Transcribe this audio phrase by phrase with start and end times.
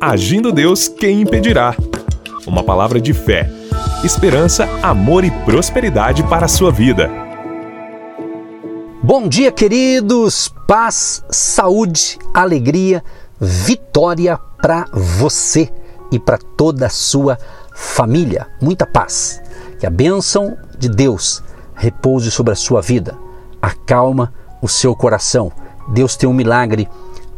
[0.00, 1.74] Agindo Deus, quem impedirá?
[2.46, 3.50] Uma palavra de fé,
[4.04, 7.10] esperança, amor e prosperidade para a sua vida.
[9.02, 10.54] Bom dia, queridos!
[10.68, 13.02] Paz, saúde, alegria,
[13.40, 15.68] vitória para você
[16.12, 17.36] e para toda a sua
[17.74, 18.46] família.
[18.62, 19.42] Muita paz.
[19.80, 21.42] Que a bênção de Deus
[21.74, 23.18] repouse sobre a sua vida.
[23.60, 25.50] Acalma o seu coração.
[25.88, 26.88] Deus tem um milagre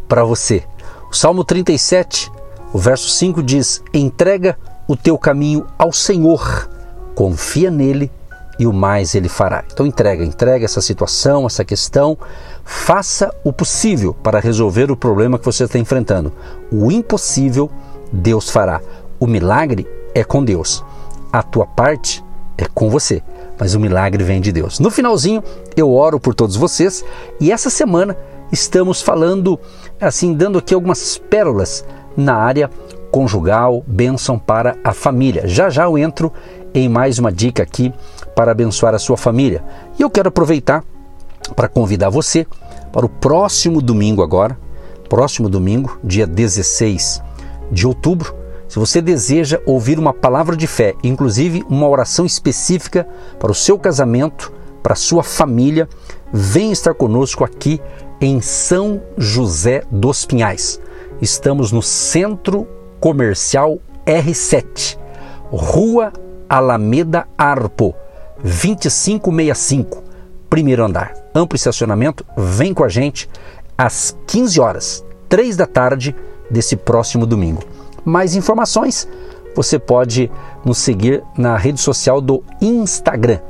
[0.06, 0.62] para você.
[1.10, 2.30] O Salmo 37,
[2.72, 4.56] o verso 5 diz: Entrega
[4.86, 6.68] o teu caminho ao Senhor,
[7.14, 8.10] confia nele
[8.58, 9.64] e o mais ele fará.
[9.72, 12.16] Então entrega, entrega essa situação, essa questão,
[12.64, 16.32] faça o possível para resolver o problema que você está enfrentando.
[16.70, 17.70] O impossível
[18.12, 18.80] Deus fará.
[19.18, 20.84] O milagre é com Deus.
[21.32, 22.22] A tua parte
[22.58, 23.22] é com você,
[23.58, 24.78] mas o milagre vem de Deus.
[24.78, 25.42] No finalzinho,
[25.74, 27.04] eu oro por todos vocês
[27.40, 28.16] e essa semana
[28.52, 29.58] estamos falando,
[30.00, 31.84] assim, dando aqui algumas pérolas
[32.16, 32.70] na área
[33.10, 35.46] conjugal, bênção para a família.
[35.46, 36.32] Já já eu entro
[36.72, 37.92] em mais uma dica aqui
[38.34, 39.64] para abençoar a sua família.
[39.98, 40.84] E eu quero aproveitar
[41.56, 42.46] para convidar você
[42.92, 44.58] para o próximo domingo agora,
[45.08, 47.22] próximo domingo, dia 16
[47.70, 48.34] de outubro.
[48.68, 53.06] Se você deseja ouvir uma palavra de fé, inclusive uma oração específica
[53.38, 55.88] para o seu casamento, para a sua família,
[56.32, 57.80] vem estar conosco aqui
[58.20, 60.80] em São José dos Pinhais.
[61.20, 62.66] Estamos no Centro
[62.98, 64.98] Comercial R7,
[65.50, 66.12] Rua
[66.48, 67.94] Alameda Arpo,
[68.42, 70.02] 2565,
[70.48, 71.14] primeiro andar.
[71.34, 73.28] Amplo estacionamento, vem com a gente
[73.76, 76.16] às 15 horas, 3 da tarde
[76.50, 77.62] desse próximo domingo.
[78.04, 79.06] Mais informações,
[79.54, 80.30] você pode
[80.64, 83.40] nos seguir na rede social do Instagram,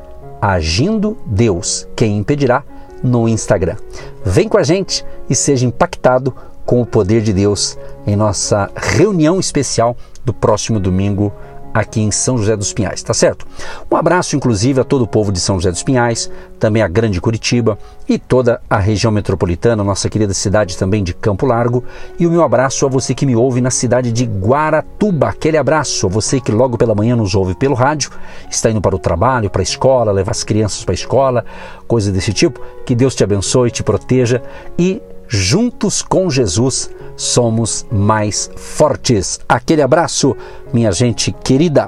[0.40, 2.64] Agindo Deus, quem impedirá
[3.02, 3.76] no Instagram.
[4.24, 9.40] Vem com a gente e seja impactado com o poder de Deus em nossa reunião
[9.40, 11.32] especial do próximo domingo
[11.72, 13.46] aqui em São José dos Pinhais, tá certo?
[13.90, 17.20] Um abraço, inclusive, a todo o povo de São José dos Pinhais, também a Grande
[17.20, 21.84] Curitiba e toda a região metropolitana, nossa querida cidade também de Campo Largo.
[22.18, 25.28] E o meu abraço a você que me ouve na cidade de Guaratuba.
[25.28, 28.10] Aquele abraço a você que logo pela manhã nos ouve pelo rádio,
[28.50, 31.44] está indo para o trabalho, para a escola, levar as crianças para a escola,
[31.86, 32.60] coisa desse tipo.
[32.84, 34.42] Que Deus te abençoe, te proteja
[34.78, 39.38] e juntos com Jesus somos mais fortes.
[39.48, 40.36] Aquele abraço,
[40.72, 41.86] minha gente querida.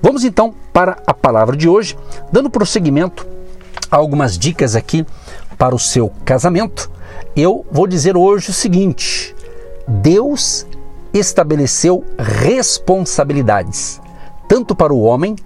[0.00, 1.98] Vamos então para a palavra de hoje,
[2.32, 3.26] dando prosseguimento
[3.90, 5.04] a algumas dicas aqui
[5.58, 6.90] para o seu casamento.
[7.36, 9.36] Eu vou dizer hoje o seguinte:
[9.86, 10.66] Deus
[11.12, 14.00] estabeleceu responsabilidades,
[14.48, 15.36] tanto para o homem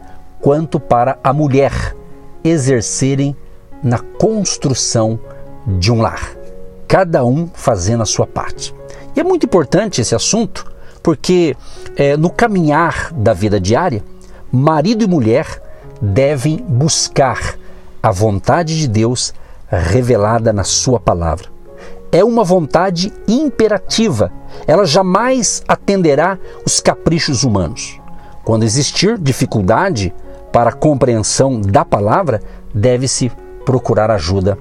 [0.40, 1.96] quanto para a mulher,
[2.44, 3.36] exercerem
[3.82, 5.18] na construção
[5.66, 6.41] de um lar
[6.92, 8.74] cada um fazendo a sua parte.
[9.16, 10.70] E é muito importante esse assunto,
[11.02, 11.56] porque
[11.96, 14.04] é, no caminhar da vida diária,
[14.52, 15.46] marido e mulher
[16.02, 17.56] devem buscar
[18.02, 19.32] a vontade de Deus
[19.70, 21.48] revelada na Sua palavra.
[22.12, 24.30] É uma vontade imperativa,
[24.66, 27.98] ela jamais atenderá os caprichos humanos.
[28.44, 30.14] Quando existir dificuldade
[30.52, 32.42] para a compreensão da palavra,
[32.74, 33.32] deve-se
[33.64, 34.58] procurar ajuda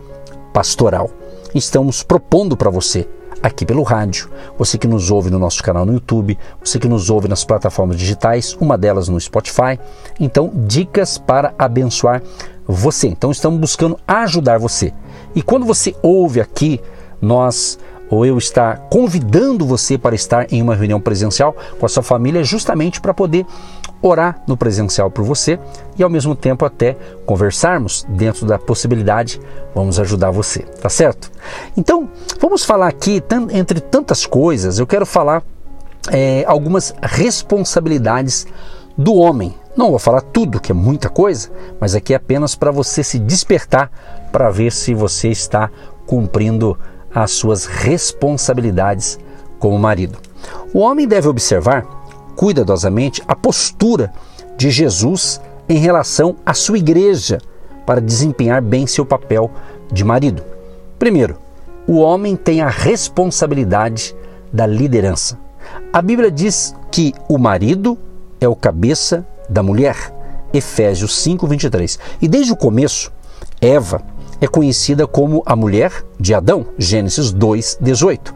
[0.53, 1.11] pastoral
[1.53, 3.07] estamos propondo para você
[3.41, 7.09] aqui pelo rádio, você que nos ouve no nosso canal no YouTube, você que nos
[7.09, 9.79] ouve nas plataformas digitais, uma delas no Spotify.
[10.19, 12.21] Então, dicas para abençoar
[12.67, 13.07] você.
[13.07, 14.93] Então, estamos buscando ajudar você.
[15.33, 16.79] E quando você ouve aqui,
[17.21, 17.79] nós
[18.09, 22.43] ou eu estar convidando você para estar em uma reunião presencial com a sua família,
[22.43, 23.45] justamente para poder
[24.01, 25.59] orar no presencial por você
[25.97, 29.39] e ao mesmo tempo até conversarmos dentro da possibilidade,
[29.75, 31.31] vamos ajudar você, tá certo?
[31.77, 33.23] Então, vamos falar aqui,
[33.53, 35.43] entre tantas coisas, eu quero falar
[36.11, 38.47] é, algumas responsabilidades
[38.97, 39.55] do homem.
[39.75, 43.19] Não vou falar tudo, que é muita coisa, mas aqui é apenas para você se
[43.19, 43.91] despertar
[44.31, 45.69] para ver se você está
[46.05, 46.77] cumprindo
[47.13, 49.19] as suas responsabilidades
[49.59, 50.17] como marido.
[50.73, 52.00] O homem deve observar
[52.41, 54.11] cuidadosamente a postura
[54.57, 55.39] de Jesus
[55.69, 57.37] em relação à sua igreja
[57.85, 59.51] para desempenhar bem seu papel
[59.93, 60.41] de marido.
[60.97, 61.37] Primeiro,
[61.85, 64.15] o homem tem a responsabilidade
[64.51, 65.37] da liderança.
[65.93, 67.95] A Bíblia diz que o marido
[68.39, 69.95] é o cabeça da mulher.
[70.51, 71.99] Efésios 5:23.
[72.19, 73.11] E desde o começo,
[73.61, 74.01] Eva
[74.41, 78.33] é conhecida como a mulher de Adão, Gênesis 2:18.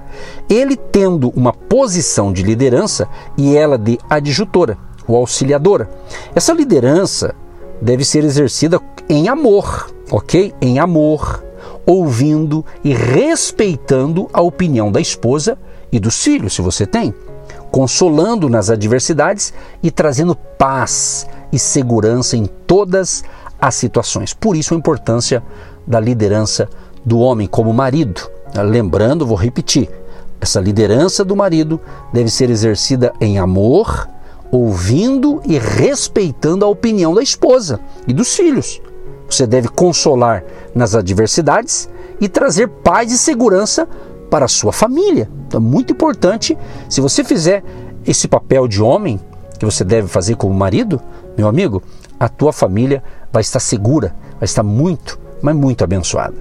[0.48, 5.90] Ele tendo uma posição de liderança e ela de adjutora, ou auxiliadora.
[6.36, 7.36] Essa liderança
[7.82, 8.80] deve ser exercida
[9.10, 10.54] em amor, ok?
[10.62, 11.44] Em amor,
[11.86, 15.58] ouvindo e respeitando a opinião da esposa
[15.92, 17.14] e dos filhos, se você tem.
[17.72, 19.54] consolando nas adversidades
[19.84, 23.24] e trazendo paz e segurança em todas
[23.60, 24.34] as situações.
[24.34, 25.44] Por isso a importância
[25.86, 26.70] da liderança
[27.04, 28.30] do homem como marido.
[28.56, 29.90] Lembrando, vou repetir,
[30.40, 31.80] essa liderança do marido
[32.14, 34.08] deve ser exercida em amor,
[34.52, 38.82] ouvindo e respeitando a opinião da esposa e dos filhos.
[39.30, 40.44] Você deve consolar
[40.74, 41.90] nas adversidades
[42.22, 43.88] e trazer paz e segurança
[44.30, 45.30] para a sua família.
[45.48, 46.58] Então, é muito importante,
[46.90, 47.64] se você fizer
[48.06, 49.20] esse papel de homem
[49.58, 51.02] que você deve fazer como marido,
[51.38, 51.82] meu amigo,
[52.20, 56.34] a tua família vai estar segura, vai estar muito, mas muito abençoada.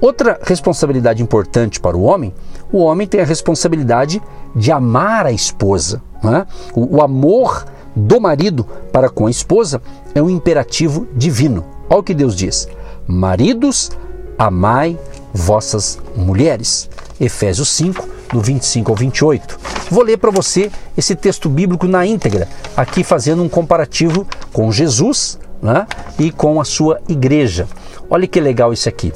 [0.00, 2.32] Outra responsabilidade importante para o homem,
[2.72, 4.22] o homem tem a responsabilidade
[4.54, 6.02] de amar a esposa.
[6.24, 6.46] É?
[6.74, 9.82] O, o amor do marido para com a esposa
[10.14, 11.66] é um imperativo divino.
[11.90, 12.66] Olha o que Deus diz:
[13.06, 13.90] Maridos,
[14.38, 14.98] amai
[15.34, 16.88] vossas mulheres.
[17.20, 19.58] Efésios 5, do 25 ao 28.
[19.90, 25.38] Vou ler para você esse texto bíblico na íntegra, aqui fazendo um comparativo com Jesus
[25.62, 25.86] né,
[26.18, 27.66] e com a sua igreja.
[28.08, 29.12] Olha que legal isso aqui.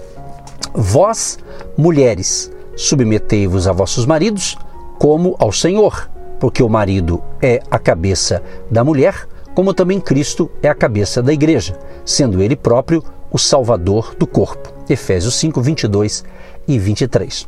[0.74, 1.38] Vós,
[1.76, 4.56] mulheres, submetei-vos a vossos maridos
[4.98, 10.68] como ao Senhor, porque o marido é a cabeça da mulher, como também Cristo é
[10.68, 14.72] a cabeça da igreja, sendo ele próprio o Salvador do corpo.
[14.88, 16.24] Efésios 5, 22
[16.66, 17.46] e 23.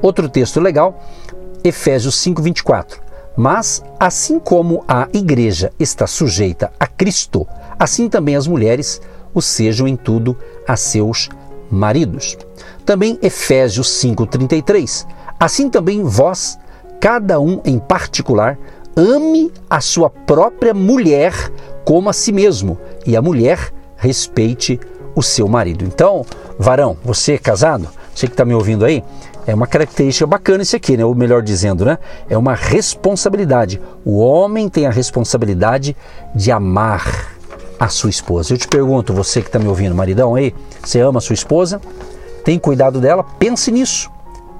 [0.00, 1.02] Outro texto legal,
[1.62, 3.00] Efésios 5, 24.
[3.36, 7.46] Mas, assim como a igreja está sujeita a Cristo,
[7.78, 9.00] assim também as mulheres
[9.34, 10.36] o sejam em tudo
[10.66, 11.28] a seus
[11.70, 12.36] maridos.
[12.84, 15.06] Também Efésios 5:33.
[15.38, 16.58] Assim também vós,
[17.00, 18.58] cada um em particular,
[18.96, 21.32] ame a sua própria mulher
[21.84, 24.78] como a si mesmo, e a mulher respeite
[25.14, 25.84] o seu marido.
[25.84, 26.24] Então,
[26.58, 29.02] varão, você é casado, você que está me ouvindo aí,
[29.46, 31.04] é uma característica bacana isso aqui, né?
[31.04, 31.98] Ou melhor dizendo, né?
[32.28, 33.80] É uma responsabilidade.
[34.04, 35.96] O homem tem a responsabilidade
[36.34, 37.37] de amar
[37.78, 38.54] a sua esposa.
[38.54, 41.80] Eu te pergunto, você que está me ouvindo, maridão aí, você ama a sua esposa?
[42.44, 43.22] Tem cuidado dela?
[43.22, 44.10] Pense nisso.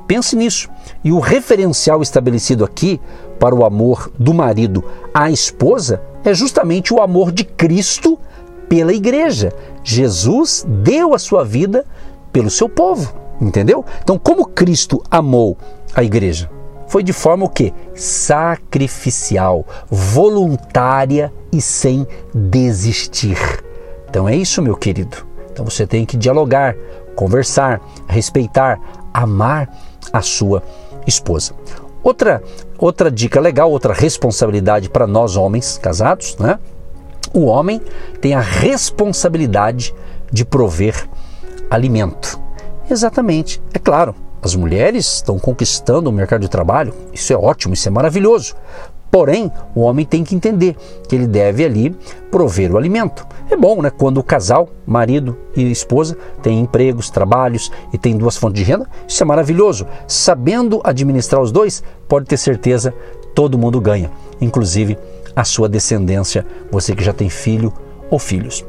[0.07, 0.71] Pense nisso.
[1.05, 3.01] E o referencial estabelecido aqui
[3.39, 8.19] para o amor do marido à esposa é justamente o amor de Cristo
[8.69, 9.53] pela igreja.
[9.83, 11.85] Jesus deu a sua vida
[12.33, 13.85] pelo seu povo, entendeu?
[14.03, 15.57] Então, como Cristo amou
[15.95, 16.58] a igreja?
[16.89, 17.73] Foi de forma o quê?
[17.95, 23.39] Sacrificial, voluntária e sem desistir.
[24.09, 25.17] Então é isso, meu querido.
[25.53, 26.75] Então você tem que dialogar,
[27.15, 28.81] conversar, respeitar,
[29.13, 29.69] amar
[30.13, 30.63] a sua
[31.07, 31.53] esposa.
[32.03, 32.43] Outra
[32.79, 36.59] outra dica legal, outra responsabilidade para nós homens casados, né?
[37.35, 37.83] O homem
[38.21, 39.95] tem a responsabilidade
[40.33, 41.09] de prover
[41.69, 42.41] alimento.
[42.89, 43.61] Exatamente.
[43.75, 47.91] É claro, as mulheres estão conquistando o mercado de trabalho, isso é ótimo, isso é
[47.91, 48.55] maravilhoso.
[49.11, 50.77] Porém, o homem tem que entender
[51.09, 51.97] que ele deve ali
[52.31, 53.27] prover o alimento.
[53.51, 53.91] É bom, né?
[53.91, 58.87] Quando o casal, marido e esposa, tem empregos, trabalhos e tem duas fontes de renda,
[59.07, 59.87] isso é maravilhoso.
[60.07, 62.93] Sabendo administrar os dois, pode ter certeza,
[63.35, 64.99] todo mundo ganha, inclusive
[65.35, 67.73] a sua descendência, você que já tem filho
[68.11, 68.65] ou filhos.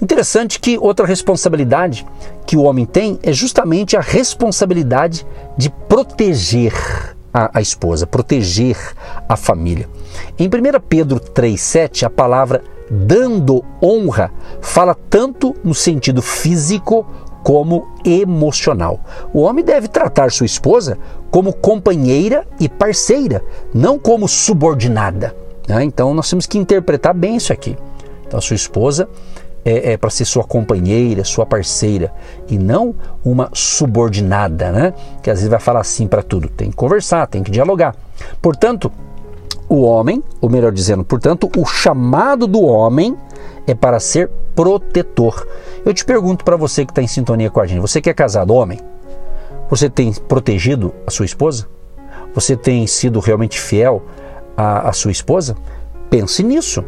[0.00, 2.06] Interessante que outra responsabilidade
[2.46, 5.26] que o homem tem é justamente a responsabilidade
[5.56, 6.72] de proteger
[7.32, 8.76] a, a esposa, proteger
[9.28, 9.88] a família.
[10.38, 10.50] Em 1
[10.88, 17.06] Pedro 3,7, a palavra dando honra fala tanto no sentido físico
[17.42, 19.00] como emocional.
[19.32, 20.98] O homem deve tratar sua esposa
[21.30, 23.42] como companheira e parceira,
[23.74, 25.34] não como subordinada.
[25.66, 25.82] Né?
[25.84, 27.76] Então nós temos que interpretar bem isso aqui.
[28.26, 29.08] Então sua esposa
[29.64, 32.12] é, é para ser sua companheira, sua parceira
[32.48, 34.94] e não uma subordinada, né?
[35.22, 36.48] Que às vezes vai falar assim para tudo.
[36.48, 37.94] Tem que conversar, tem que dialogar.
[38.40, 38.90] Portanto,
[39.68, 43.16] o homem, ou melhor dizendo, portanto, o chamado do homem
[43.66, 45.46] é para ser protetor.
[45.84, 48.14] Eu te pergunto para você que está em sintonia com a gente, você que é
[48.14, 48.78] casado, homem,
[49.70, 51.66] você tem protegido a sua esposa?
[52.34, 54.02] Você tem sido realmente fiel
[54.56, 55.56] à, à sua esposa?
[56.10, 56.84] Pense nisso.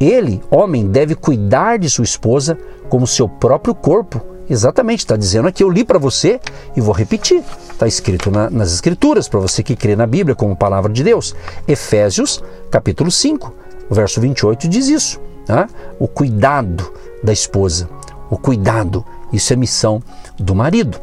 [0.00, 4.20] Ele, homem, deve cuidar de sua esposa como seu próprio corpo.
[4.48, 6.40] Exatamente, está dizendo aqui, eu li para você
[6.74, 7.42] e vou repetir.
[7.70, 11.34] Está escrito na, nas Escrituras, para você que crê na Bíblia como palavra de Deus.
[11.66, 13.52] Efésios, capítulo 5,
[13.90, 15.20] verso 28 diz isso.
[15.46, 15.68] Tá?
[15.98, 16.90] O cuidado
[17.22, 17.88] da esposa,
[18.30, 20.02] o cuidado, isso é missão
[20.38, 20.98] do marido.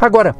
[0.00, 0.34] Agora,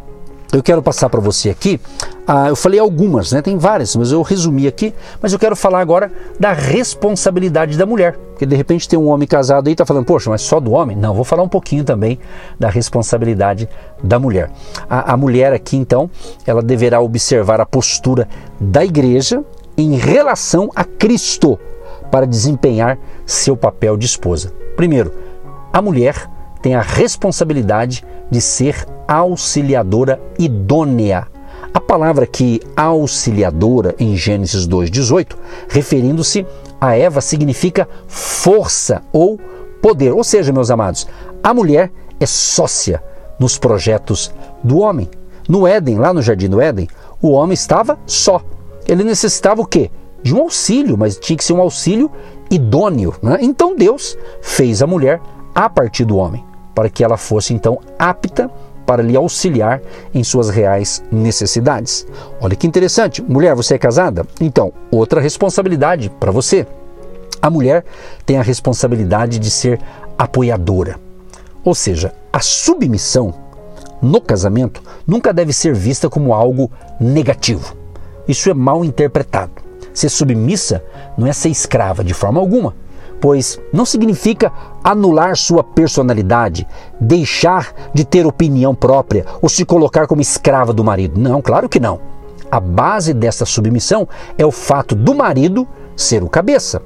[0.56, 1.78] eu quero passar para você aqui,
[2.26, 3.42] ah, eu falei algumas, né?
[3.42, 6.10] tem várias, mas eu resumi aqui, mas eu quero falar agora
[6.40, 8.16] da responsabilidade da mulher.
[8.30, 10.96] Porque de repente tem um homem casado aí está falando, poxa, mas só do homem?
[10.96, 12.18] Não, vou falar um pouquinho também
[12.58, 13.68] da responsabilidade
[14.02, 14.50] da mulher.
[14.88, 16.10] A, a mulher aqui, então,
[16.46, 18.26] ela deverá observar a postura
[18.58, 19.44] da igreja
[19.76, 21.58] em relação a Cristo
[22.10, 24.52] para desempenhar seu papel de esposa.
[24.74, 25.12] Primeiro,
[25.72, 26.30] a mulher
[26.62, 31.26] tem a responsabilidade de ser auxiliadora idônea.
[31.72, 35.36] A palavra que auxiliadora em Gênesis 2:18,
[35.68, 36.46] referindo-se
[36.80, 39.38] a Eva, significa força ou
[39.80, 40.12] poder.
[40.12, 41.06] Ou seja, meus amados,
[41.42, 43.02] a mulher é sócia
[43.38, 45.08] nos projetos do homem.
[45.48, 46.88] No Éden, lá no jardim do Éden,
[47.22, 48.42] o homem estava só.
[48.86, 49.90] Ele necessitava o quê?
[50.22, 52.10] De um auxílio, mas tinha que ser um auxílio
[52.50, 53.14] idôneo.
[53.22, 53.38] Né?
[53.40, 55.20] Então Deus fez a mulher
[55.54, 56.44] a partir do homem,
[56.76, 58.50] para que ela fosse então apta
[58.84, 59.80] para lhe auxiliar
[60.14, 62.06] em suas reais necessidades.
[62.38, 63.22] Olha que interessante.
[63.22, 64.26] Mulher, você é casada?
[64.38, 66.66] Então, outra responsabilidade para você.
[67.40, 67.82] A mulher
[68.26, 69.80] tem a responsabilidade de ser
[70.18, 71.00] apoiadora.
[71.64, 73.34] Ou seja, a submissão
[74.02, 77.74] no casamento nunca deve ser vista como algo negativo.
[78.28, 79.52] Isso é mal interpretado.
[79.94, 80.84] Ser submissa
[81.16, 82.74] não é ser escrava de forma alguma,
[83.20, 86.66] pois não significa anular sua personalidade,
[87.00, 91.18] deixar de ter opinião própria ou se colocar como escrava do marido.
[91.20, 92.00] Não, claro que não.
[92.50, 94.08] A base dessa submissão
[94.38, 96.80] é o fato do marido ser o cabeça,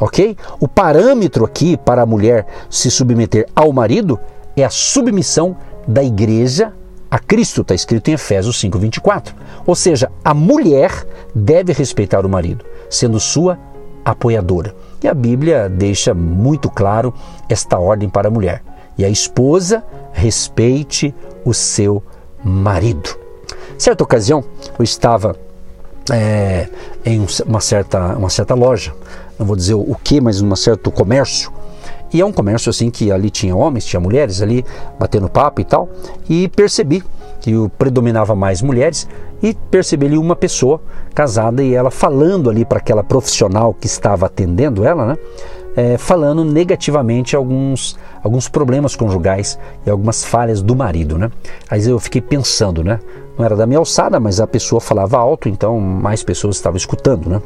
[0.00, 0.36] ok?
[0.58, 4.18] O parâmetro aqui para a mulher se submeter ao marido
[4.56, 6.72] é a submissão da igreja
[7.14, 9.34] a Cristo, está escrito em Efésios 5,24.
[9.64, 13.56] Ou seja, a mulher deve respeitar o marido, sendo sua
[14.04, 14.74] apoiadora.
[15.02, 17.12] E a Bíblia deixa muito claro
[17.48, 18.62] esta ordem para a mulher.
[18.96, 19.82] E a esposa
[20.12, 22.02] respeite o seu
[22.42, 23.16] marido.
[23.76, 24.44] Certa ocasião,
[24.78, 25.36] eu estava
[26.12, 26.68] é,
[27.04, 28.94] em uma certa, uma certa loja,
[29.38, 31.52] não vou dizer o que, mas um certo comércio,
[32.14, 34.64] e é um comércio assim que ali tinha homens, tinha mulheres ali
[34.96, 35.88] batendo papo e tal.
[36.30, 37.02] E percebi
[37.40, 39.08] que predominava mais mulheres
[39.42, 40.80] e percebi ali uma pessoa
[41.12, 45.16] casada e ela falando ali para aquela profissional que estava atendendo ela, né?
[45.76, 51.32] É, falando negativamente alguns, alguns problemas conjugais e algumas falhas do marido, né?
[51.68, 53.00] Aí eu fiquei pensando, né?
[53.36, 57.28] Não era da minha alçada, mas a pessoa falava alto, então mais pessoas estavam escutando,
[57.28, 57.42] né?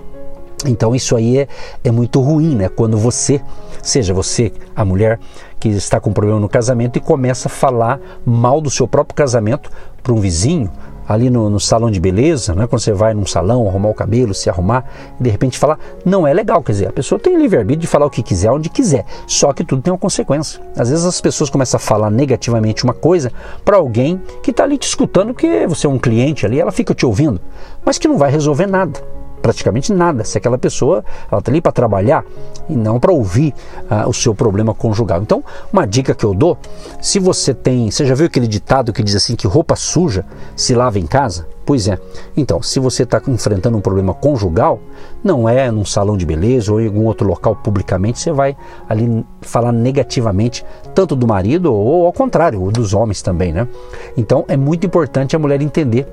[0.66, 1.48] Então isso aí é,
[1.84, 2.68] é muito ruim, né?
[2.68, 3.40] Quando você,
[3.82, 5.20] seja você a mulher
[5.60, 9.70] que está com problema no casamento e começa a falar mal do seu próprio casamento
[10.02, 10.70] para um vizinho,
[11.08, 12.66] ali no, no, salão de beleza, né?
[12.66, 14.84] quando você vai num salão arrumar o cabelo, se arrumar,
[15.18, 16.62] e de repente falar, não é legal.
[16.62, 19.64] Quer dizer, a pessoa tem livre-arbítrio de falar o que quiser, onde quiser, só que
[19.64, 20.60] tudo tem uma consequência.
[20.76, 23.32] Às vezes as pessoas começam a falar negativamente uma coisa
[23.64, 26.94] para alguém que está ali te escutando, porque você é um cliente ali, ela fica
[26.94, 27.40] te ouvindo,
[27.82, 30.24] mas que não vai resolver nada praticamente nada.
[30.24, 32.24] Se aquela pessoa ela está ali para trabalhar
[32.68, 33.54] e não para ouvir
[33.90, 35.22] uh, o seu problema conjugal.
[35.22, 35.42] Então,
[35.72, 36.58] uma dica que eu dou:
[37.00, 40.24] se você tem, você já viu aquele ditado que diz assim que roupa suja
[40.56, 41.46] se lava em casa?
[41.68, 41.98] Pois é.
[42.34, 44.80] Então, se você está enfrentando um problema conjugal,
[45.22, 48.56] não é num salão de beleza ou em algum outro local publicamente, você vai
[48.88, 50.64] ali falar negativamente
[50.94, 53.68] tanto do marido ou ao contrário, dos homens também, né?
[54.16, 56.06] Então, é muito importante a mulher entender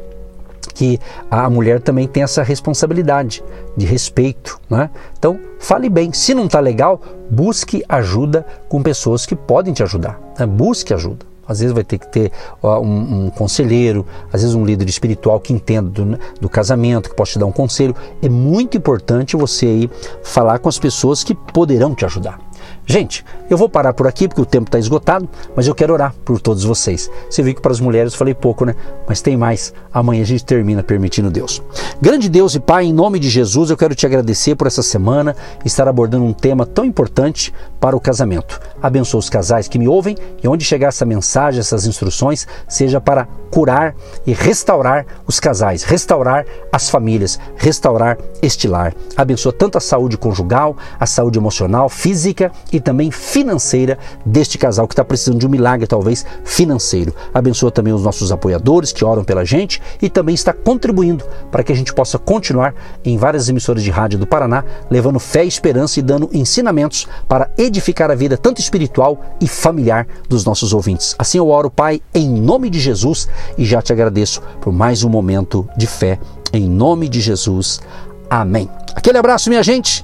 [0.76, 1.00] que
[1.32, 3.44] a mulher também tem essa responsabilidade
[3.76, 4.60] de respeito.
[4.70, 4.90] Né?
[5.18, 6.14] Então, fale bem.
[6.14, 7.02] Se não está legal,
[7.32, 10.20] busque ajuda com pessoas que podem te ajudar.
[10.38, 10.46] Né?
[10.46, 11.26] Busque ajuda.
[11.48, 12.32] Às vezes vai ter que ter
[12.64, 17.16] um, um, conselheiro, às vezes um líder espiritual que entenda do, né, do, casamento, que
[17.16, 17.96] possa te dar um conselho.
[18.22, 19.90] É muito importante você aí
[20.24, 22.40] falar com as pessoas que poderão te ajudar.
[22.88, 26.14] Gente, eu vou parar por aqui porque o tempo está esgotado, mas eu quero orar
[26.24, 27.10] por todos vocês.
[27.30, 28.76] Você viu que para as mulheres eu falei pouco, né?
[29.08, 29.74] Mas tem mais.
[29.92, 31.64] Amanhã a gente termina permitindo Deus.
[32.00, 35.36] Grande Deus e Pai, em nome de Jesus, eu quero te agradecer por essa semana
[35.66, 38.60] estar abordando um tema tão importante para o casamento.
[38.82, 43.28] Abençoa os casais que me ouvem e onde chegar essa mensagem, essas instruções, seja para
[43.50, 43.96] curar
[44.28, 48.94] e restaurar os casais, restaurar as famílias, restaurar este lar.
[49.18, 54.94] Abençoa tanto a saúde conjugal, a saúde emocional, física e também financeira deste casal que
[54.94, 57.14] está precisando de um milagre, talvez financeiro.
[57.34, 61.72] Abençoa também os nossos apoiadores que oram pela gente e também está contribuindo para que
[61.72, 66.00] a gente possa continuar em várias emissoras de rádio do Paraná, levando fé e esperança
[66.00, 71.16] e dando ensinamentos para edificar a vida tanto espiritual e familiar dos nossos ouvintes.
[71.18, 73.28] Assim eu oro, Pai, em nome de Jesus
[73.58, 76.20] e já te agradeço por mais um momento de fé.
[76.54, 77.82] Em nome de Jesus.
[78.30, 78.70] Amém.
[78.96, 80.04] Aquele abraço, minha gente